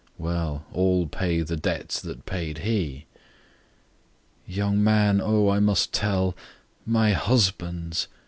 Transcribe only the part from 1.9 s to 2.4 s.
that